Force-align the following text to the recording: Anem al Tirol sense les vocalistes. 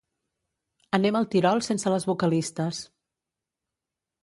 Anem 0.97 1.17
al 1.19 1.27
Tirol 1.35 1.61
sense 1.67 1.93
les 1.95 2.09
vocalistes. 2.13 2.83